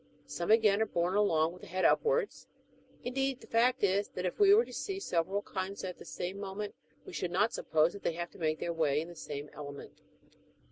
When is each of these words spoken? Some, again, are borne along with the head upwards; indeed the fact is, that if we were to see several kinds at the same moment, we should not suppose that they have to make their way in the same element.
Some, 0.25 0.49
again, 0.49 0.81
are 0.81 0.87
borne 0.87 1.15
along 1.15 1.53
with 1.53 1.61
the 1.61 1.67
head 1.67 1.85
upwards; 1.85 2.47
indeed 3.03 3.39
the 3.39 3.45
fact 3.45 3.83
is, 3.83 4.07
that 4.15 4.25
if 4.25 4.39
we 4.39 4.51
were 4.51 4.65
to 4.65 4.73
see 4.73 4.99
several 4.99 5.43
kinds 5.43 5.83
at 5.83 5.99
the 5.99 6.05
same 6.05 6.39
moment, 6.39 6.73
we 7.05 7.13
should 7.13 7.29
not 7.29 7.53
suppose 7.53 7.93
that 7.93 8.01
they 8.01 8.13
have 8.13 8.31
to 8.31 8.39
make 8.39 8.57
their 8.59 8.73
way 8.73 8.99
in 8.99 9.09
the 9.09 9.15
same 9.15 9.51
element. 9.53 10.01